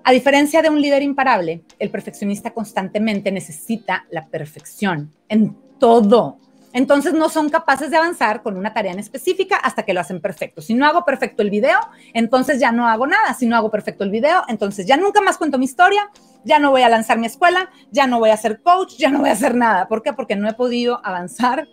[0.04, 6.38] A diferencia de un líder imparable, el perfeccionista constantemente necesita la perfección en todo.
[6.72, 10.20] Entonces no son capaces de avanzar con una tarea en específica hasta que lo hacen
[10.20, 10.62] perfecto.
[10.62, 11.80] Si no hago perfecto el video,
[12.14, 13.34] entonces ya no hago nada.
[13.34, 16.08] Si no hago perfecto el video, entonces ya nunca más cuento mi historia,
[16.44, 19.18] ya no voy a lanzar mi escuela, ya no voy a ser coach, ya no
[19.18, 19.88] voy a hacer nada.
[19.88, 20.12] ¿Por qué?
[20.12, 21.66] Porque no he podido avanzar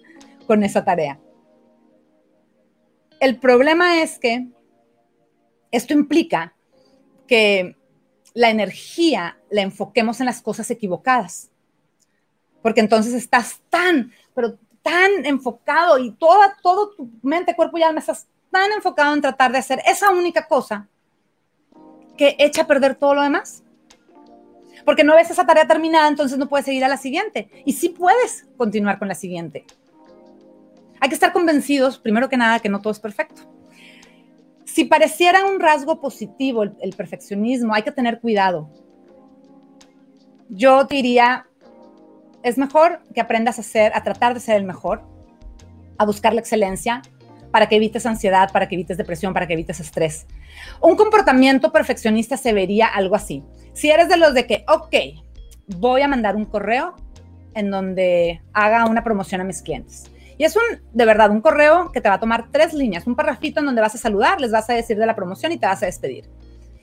[0.47, 1.19] con esa tarea.
[3.19, 4.47] El problema es que
[5.69, 6.55] esto implica
[7.27, 7.77] que
[8.33, 11.48] la energía la enfoquemos en las cosas equivocadas
[12.61, 17.99] porque entonces estás tan, pero tan enfocado y toda, todo tu mente, cuerpo y alma
[17.99, 20.87] estás tan enfocado en tratar de hacer esa única cosa
[22.17, 23.63] que echa a perder todo lo demás.
[24.85, 27.49] Porque no ves esa tarea terminada, entonces no puedes seguir a la siguiente.
[27.65, 29.65] Y sí puedes continuar con la siguiente.
[30.99, 33.41] Hay que estar convencidos, primero que nada, que no todo es perfecto.
[34.65, 38.69] Si pareciera un rasgo positivo el, el perfeccionismo, hay que tener cuidado.
[40.49, 41.48] Yo diría,
[42.43, 45.01] es mejor que aprendas a ser, a tratar de ser el mejor,
[45.97, 47.01] a buscar la excelencia
[47.51, 50.27] para que evites ansiedad, para que evites depresión, para que evites estrés.
[50.81, 53.43] Un comportamiento perfeccionista se vería algo así.
[53.73, 56.95] Si eres de los de que, ok, voy a mandar un correo
[57.55, 60.11] en donde haga una promoción a mis clientes.
[60.37, 63.15] Y es un, de verdad, un correo que te va a tomar tres líneas, un
[63.15, 65.65] parrafito en donde vas a saludar, les vas a decir de la promoción y te
[65.65, 66.29] vas a despedir.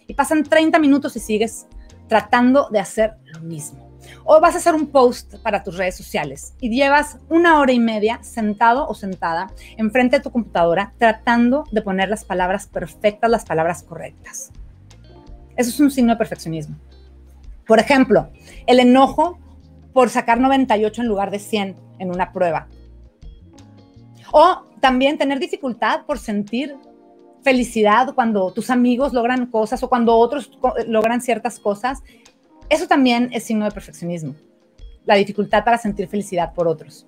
[0.07, 1.66] Y pasan 30 minutos y sigues
[2.09, 3.86] tratando de hacer lo mismo
[4.25, 7.79] O vas a hacer un post para tus redes sociales y llevas una hora y
[7.79, 13.45] media sentado o sentada enfrente de tu computadora tratando de poner las palabras perfectas, las
[13.45, 14.51] palabras correctas.
[15.57, 16.77] Eso es un signo de perfeccionismo.
[17.66, 18.31] Por ejemplo,
[18.66, 19.38] el enojo
[19.92, 22.69] por sacar 98 en lugar de 100 en una prueba.
[24.33, 26.77] O también tener dificultad por sentir
[27.42, 30.51] felicidad cuando tus amigos logran cosas o cuando otros
[30.87, 32.03] logran ciertas cosas.
[32.68, 34.35] Eso también es signo de perfeccionismo.
[35.05, 37.07] La dificultad para sentir felicidad por otros.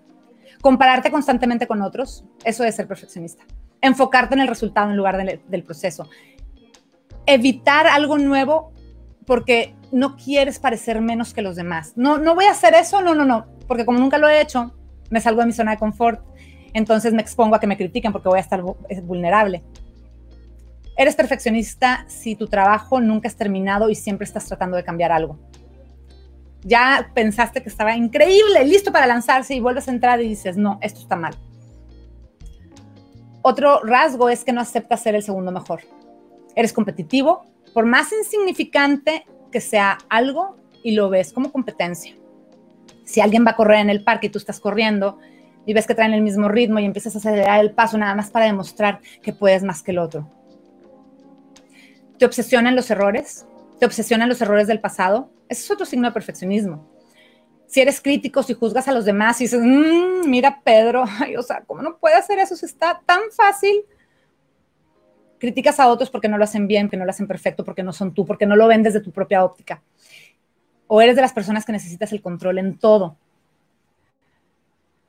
[0.60, 3.44] Compararte constantemente con otros, eso es ser perfeccionista.
[3.80, 5.16] Enfocarte en el resultado en lugar
[5.48, 6.08] del proceso.
[7.26, 8.72] Evitar algo nuevo
[9.26, 11.92] porque no quieres parecer menos que los demás.
[11.96, 14.74] No, no voy a hacer eso, no, no, no, porque como nunca lo he hecho,
[15.10, 16.22] me salgo de mi zona de confort,
[16.72, 18.62] entonces me expongo a que me critiquen porque voy a estar
[19.02, 19.62] vulnerable.
[20.98, 25.38] Eres perfeccionista si tu trabajo nunca es terminado y siempre estás tratando de cambiar algo.
[26.62, 30.80] Ya pensaste que estaba increíble, listo para lanzarse y vuelves a entrar y dices, no,
[30.82, 31.37] esto está mal.
[33.42, 35.82] Otro rasgo es que no aceptas ser el segundo mejor.
[36.56, 42.16] Eres competitivo, por más insignificante que sea algo y lo ves como competencia.
[43.04, 45.20] Si alguien va a correr en el parque y tú estás corriendo
[45.64, 48.30] y ves que traen el mismo ritmo y empiezas a acelerar el paso nada más
[48.30, 50.38] para demostrar que puedes más que el otro.
[52.18, 53.46] ¿Te obsesionan los errores?
[53.78, 55.31] ¿Te obsesionan los errores del pasado?
[55.48, 56.88] Ese es otro signo de perfeccionismo.
[57.66, 61.04] Si eres crítico, si juzgas a los demás y dices, mm, mira Pedro,
[61.38, 63.85] o sea, ¿cómo no puede hacer eso si está tan fácil?
[65.38, 67.92] criticas a otros porque no lo hacen bien, porque no lo hacen perfecto, porque no
[67.92, 69.83] son tú, porque no lo ven desde tu propia óptica.
[70.87, 73.16] O eres de las personas que necesitas el control en todo.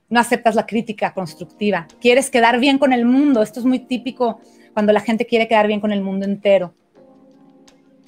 [0.09, 1.87] No aceptas la crítica constructiva.
[2.01, 3.41] Quieres quedar bien con el mundo.
[3.41, 4.39] Esto es muy típico
[4.73, 6.73] cuando la gente quiere quedar bien con el mundo entero.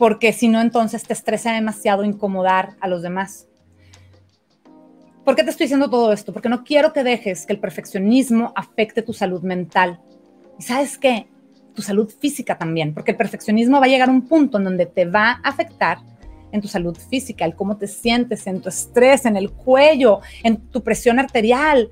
[0.01, 3.47] Porque si no, entonces te estresa demasiado incomodar a los demás.
[5.23, 6.33] ¿Por qué te estoy diciendo todo esto?
[6.33, 9.99] Porque no quiero que dejes que el perfeccionismo afecte tu salud mental.
[10.57, 11.27] ¿Y sabes qué?
[11.75, 14.87] tu salud física también, porque el perfeccionismo va a llegar a un punto en donde
[14.87, 15.99] te va a afectar
[16.51, 20.57] en tu salud física, el cómo te sientes, en tu estrés, en el cuello, en
[20.69, 21.91] tu presión arterial.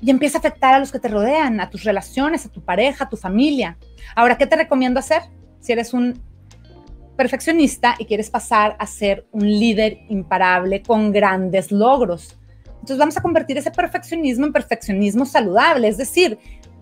[0.00, 3.04] Y empieza a afectar a los que te rodean, a tus relaciones, a tu pareja,
[3.04, 3.76] a tu familia.
[4.14, 5.20] Ahora, ¿qué te recomiendo hacer?
[5.60, 6.24] Si eres un
[7.16, 12.36] perfeccionista y quieres pasar a ser un líder imparable con grandes logros.
[12.86, 16.38] Entonces vamos a convertir ese perfeccionismo en perfeccionismo saludable, es decir,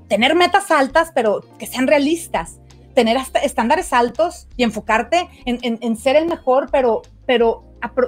[0.08, 2.60] tener metas altas, pero que sean realistas,
[2.94, 7.64] tener hasta estándares altos y enfocarte en, ser el mejor, pero, pero,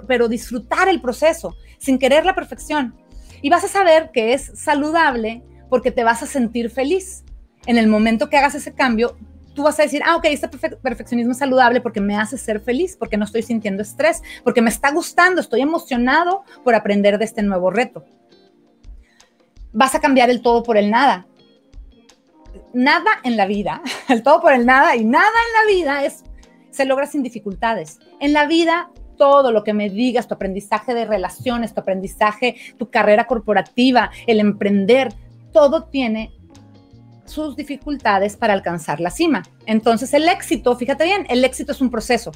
[0.06, 2.94] pero disfrutar el proceso sin querer la perfección.
[3.42, 7.24] Y vas a saber que es saludable porque te vas a sentir feliz.
[7.66, 9.16] En el momento que hagas ese cambio,
[9.56, 12.96] tú vas a decir, ah, ok, este perfeccionismo es saludable porque me hace ser feliz,
[12.96, 17.42] porque no estoy sintiendo estrés, porque me está gustando, estoy emocionado por aprender de este
[17.42, 18.04] nuevo reto.
[19.72, 21.26] Vas a cambiar el todo por el nada
[22.76, 26.24] nada en la vida, el todo por el nada y nada en la vida es,
[26.70, 27.98] se logra sin dificultades.
[28.20, 32.90] En la vida, todo lo que me digas, tu aprendizaje de relaciones, tu aprendizaje, tu
[32.90, 35.12] carrera corporativa, el emprender,
[35.52, 36.32] todo tiene
[37.26, 39.42] sus dificultades para alcanzar la cima.
[39.66, 42.32] Entonces, el éxito, fíjate bien, el éxito es un proceso.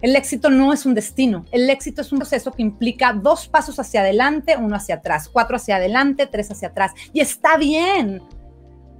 [0.00, 3.78] El éxito no es un destino, el éxito es un proceso que implica dos pasos
[3.78, 6.92] hacia adelante, uno hacia atrás, cuatro hacia adelante, tres hacia atrás.
[7.12, 8.22] Y está bien,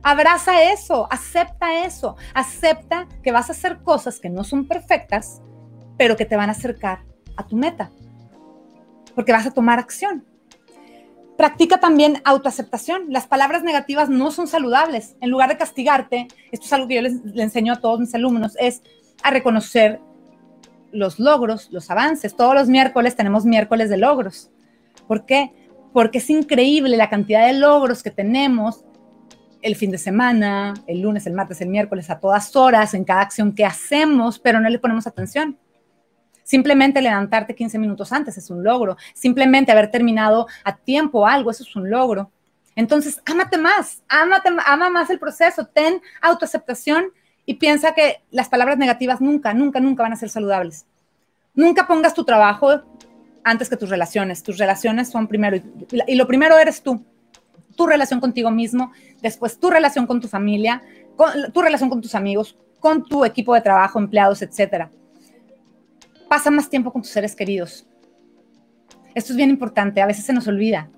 [0.03, 5.43] Abraza eso, acepta eso, acepta que vas a hacer cosas que no son perfectas,
[5.99, 7.05] pero que te van a acercar
[7.37, 7.91] a tu meta,
[9.15, 10.25] porque vas a tomar acción.
[11.41, 13.05] Practica también autoaceptación.
[13.09, 15.17] Las palabras negativas no son saludables.
[15.23, 18.59] En lugar de castigarte, esto es algo que yo les, enseño a todos mis alumnos,
[18.61, 18.83] es
[19.23, 20.01] a reconocer
[20.93, 22.37] los logros, los avances.
[22.37, 24.51] Todos los miércoles tenemos miércoles de logros.
[25.09, 25.51] ¿Por qué?
[25.95, 28.85] Porque es increíble la cantidad de logros que tenemos
[29.63, 33.23] el fin de semana, el lunes, el martes, el miércoles, a todas horas, en cada
[33.23, 35.57] acción que hacemos, pero no le ponemos atención.
[36.51, 38.97] Simplemente levantarte 15 minutos antes es un logro.
[39.15, 42.33] Simplemente haber terminado a tiempo algo, eso es un logro.
[42.75, 47.13] Entonces, ámate más, ámate, ama más el proceso, ten autoaceptación
[47.47, 50.87] y piensa que las palabras negativas nunca, nunca, nunca van a ser saludables.
[51.55, 52.83] Nunca pongas tu trabajo
[53.45, 54.43] antes que tus relaciones.
[54.43, 55.57] Tus relaciones son primero
[56.05, 57.05] y lo primero eres tú
[57.77, 58.91] tu relación contigo mismo,
[59.23, 60.83] después tu relación con tu familia,
[61.55, 64.91] tu relación con tus amigos, con tu equipo de trabajo, empleados, etcétera.
[66.31, 67.89] Pasa más tiempo con tus seres queridos.
[69.17, 70.89] Esto es bien importante, a veces se nos olvida.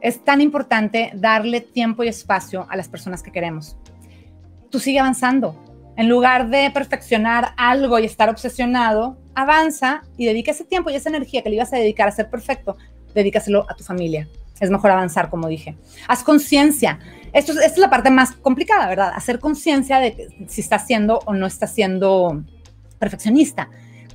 [0.00, 3.76] Es tan importante darle tiempo y espacio a las personas que queremos.
[4.70, 5.54] Tú sigue avanzando.
[5.96, 11.08] En lugar de perfeccionar algo y estar obsesionado, avanza y dedica ese tiempo y esa
[11.08, 12.76] energía que le ibas a dedicar a ser perfecto,
[13.14, 14.28] dedícaselo a tu familia.
[14.58, 15.76] Es mejor avanzar, como dije.
[16.08, 16.98] Haz conciencia.
[17.32, 19.12] Esto, es la parte más complicada, ¿verdad?
[19.14, 22.42] Hacer conciencia de si estás siendo o no estás siendo
[22.98, 23.70] perfeccionista.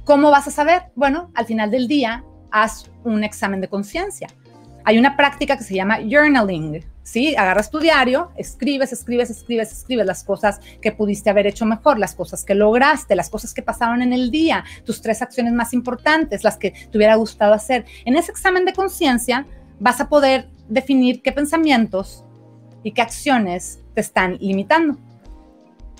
[0.07, 0.83] ¿Cómo vas a saber?
[0.95, 4.29] Bueno, al final del día, haz un examen de conciencia.
[4.85, 7.35] Hay una práctica que se llama journaling, ¿sí?
[7.35, 12.15] Agarras tu diario, escribes, escribes, escribes, escribes las cosas que pudiste haber hecho mejor, las
[12.15, 16.45] cosas que lograste, las cosas que pasaron en el día, tus tres acciones más importantes,
[16.45, 17.83] las que te hubiera gustado hacer.
[18.05, 19.45] En ese examen de conciencia
[19.77, 22.23] vas a poder definir qué pensamientos
[22.81, 24.97] y qué acciones te están limitando.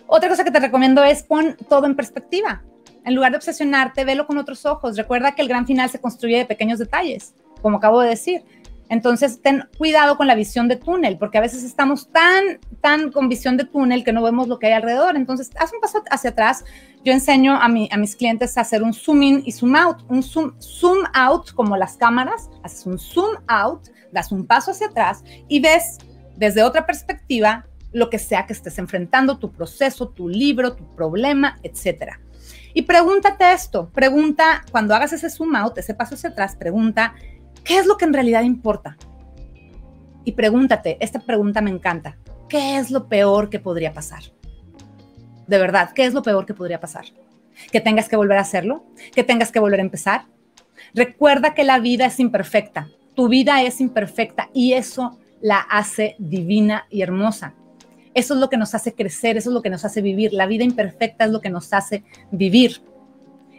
[0.07, 2.63] Otra cosa que te recomiendo es pon todo en perspectiva.
[3.07, 4.97] En lugar de obsesionarte, velo con otros ojos.
[4.97, 8.43] Recuerda que el gran final se construye de pequeños detalles, como acabo de decir.
[8.89, 13.29] Entonces, ten cuidado con la visión de túnel, porque a veces estamos tan, tan con
[13.29, 15.15] visión de túnel que no vemos lo que hay alrededor.
[15.15, 16.65] Entonces, haz un paso hacia atrás.
[17.05, 19.99] Yo enseño a, a mis clientes a hacer un zoom in y zoom out.
[20.09, 24.87] Un zoom, zoom out como las cámaras, haces un zoom out, das un paso hacia
[24.87, 25.97] atrás y ves
[26.35, 31.57] desde otra perspectiva lo que sea que estés enfrentando, tu proceso, tu libro, tu problema,
[31.63, 32.19] etcétera.
[32.73, 37.15] Y pregúntate esto, pregunta, cuando hagas ese zoom out, ese paso hacia atrás, pregunta,
[37.63, 38.97] ¿qué es lo que en realidad importa?
[40.23, 42.17] Y pregúntate, esta pregunta me encanta,
[42.49, 44.23] ¿qué es lo peor que podría pasar?
[45.47, 47.05] De verdad, ¿qué es lo peor que podría pasar?
[47.71, 48.85] ¿Que tengas que volver a hacerlo?
[49.15, 50.25] ¿Que tengas que volver a empezar?
[50.93, 56.85] Recuerda que la vida es imperfecta, tu vida es imperfecta y eso la hace divina
[56.89, 57.55] y hermosa.
[58.17, 60.33] Eso es lo que nos hace crecer, eso es lo que nos hace vivir.
[60.33, 62.81] La vida imperfecta es lo que nos hace vivir.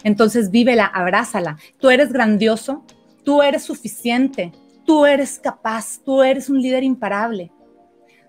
[0.03, 1.59] Entonces vívela, abrázala.
[1.79, 2.83] Tú eres grandioso,
[3.23, 4.51] tú eres suficiente,
[4.85, 7.53] tú eres capaz, tú eres un líder imparable.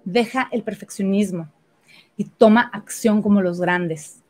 [0.05, 1.49] Deja el perfeccionismo
[2.15, 4.21] y toma acción como los grandes.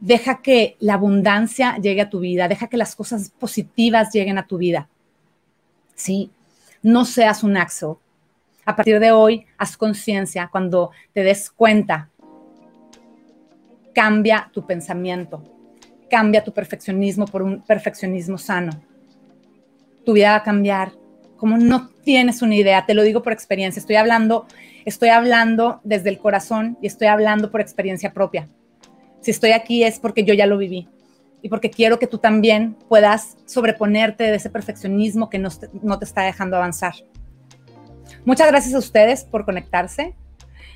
[0.00, 4.46] Deja que la abundancia llegue a tu vida, deja que las cosas positivas lleguen a
[4.46, 4.88] tu vida.
[5.94, 6.30] Sí,
[6.82, 7.96] no seas un Axel,
[8.68, 12.10] a partir de hoy, haz conciencia cuando te des cuenta.
[13.94, 15.42] Cambia tu pensamiento,
[16.10, 18.72] cambia tu perfeccionismo por un perfeccionismo sano.
[20.04, 20.92] Tu vida va a cambiar
[21.38, 24.46] como no tienes una idea, te lo digo por experiencia, estoy hablando,
[24.84, 28.50] estoy hablando desde el corazón y estoy hablando por experiencia propia.
[29.22, 30.88] Si estoy aquí es porque yo ya lo viví
[31.40, 35.48] y porque quiero que tú también puedas sobreponerte de ese perfeccionismo que no,
[35.80, 36.92] no te está dejando avanzar.
[38.28, 40.14] Muchas gracias a ustedes por conectarse.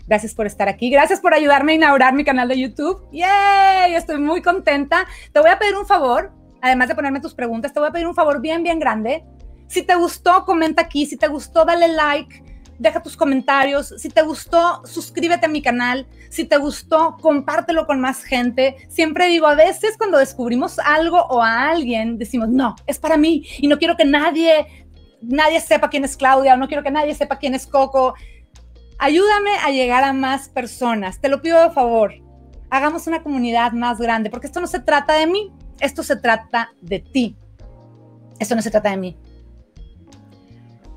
[0.07, 0.89] Gracias por estar aquí.
[0.89, 3.07] Gracias por ayudarme a inaugurar mi canal de YouTube.
[3.13, 3.95] ¡Yay!
[3.95, 5.07] Estoy muy contenta.
[5.35, 6.33] Te voy a pedir un favor,
[6.63, 9.23] además de ponerme tus preguntas, te voy a pedir un favor bien, bien grande.
[9.69, 11.05] Si te gustó, comenta aquí.
[11.05, 12.43] Si te gustó, dale like.
[12.79, 13.95] Deja tus comentarios.
[13.99, 16.07] Si te gustó, suscríbete a mi canal.
[16.31, 18.77] Si te gustó, compártelo con más gente.
[18.89, 23.47] Siempre digo, a veces cuando descubrimos algo o a alguien, decimos, no, es para mí
[23.59, 24.82] y no quiero que nadie
[25.23, 28.15] nadie sepa quién es Claudia, no quiero que nadie sepa quién es Coco.
[28.99, 32.15] Ayúdame a llegar a más personas, te lo pido de favor.
[32.71, 36.73] Hagamos una comunidad más grande, porque esto no se trata de mí, esto se trata
[36.81, 37.37] de ti.
[38.39, 39.17] Esto no se trata de mí.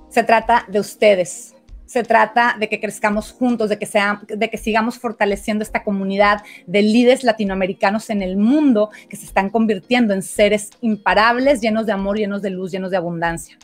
[0.09, 1.55] Se trata de ustedes.
[1.85, 3.87] Se trata de que crezcamos juntos, de que,
[4.29, 9.49] de que sigamos fortaleciendo esta comunidad de líderes latinoamericanos en el mundo que se están
[9.49, 13.57] convirtiendo en seres imparables, llenos de amor, llenos de luz, llenos de abundancia.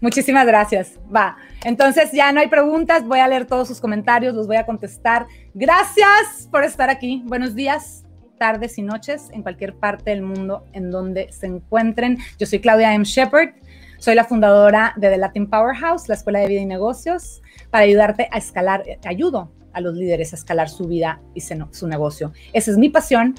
[0.00, 0.98] Muchísimas gracias.
[1.14, 1.36] Va.
[1.64, 5.26] Entonces ya no hay preguntas, voy a leer todos sus comentarios, los voy a contestar.
[5.54, 7.22] Gracias por estar aquí.
[7.26, 8.04] Buenos días,
[8.38, 12.18] tardes y noches en cualquier parte del mundo en donde se encuentren.
[12.38, 13.04] Yo soy Claudia M.
[13.04, 13.50] Shepard,
[13.98, 18.28] soy la fundadora de The Latin Powerhouse, la Escuela de Vida y Negocios, para ayudarte
[18.30, 22.32] a escalar, te ayudo a los líderes a escalar su vida y su negocio.
[22.52, 23.34] Esa es mi pasión,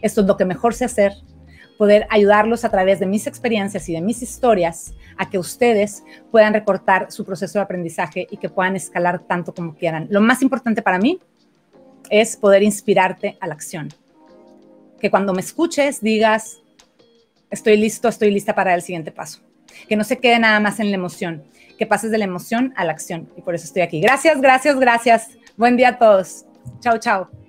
[0.00, 1.12] esto es lo que mejor sé hacer,
[1.76, 6.54] poder ayudarlos a través de mis experiencias y de mis historias a que ustedes puedan
[6.54, 10.06] recortar su proceso de aprendizaje y que puedan escalar tanto como quieran.
[10.10, 11.20] Lo más importante para mí
[12.10, 13.88] es poder inspirarte a la acción.
[15.00, 16.58] Que cuando me escuches digas,
[17.50, 19.40] estoy listo, estoy lista para el siguiente paso.
[19.88, 21.44] Que no se quede nada más en la emoción,
[21.78, 23.28] que pases de la emoción a la acción.
[23.36, 24.00] Y por eso estoy aquí.
[24.00, 25.28] Gracias, gracias, gracias.
[25.56, 26.44] Buen día a todos.
[26.80, 27.45] Chao, chao.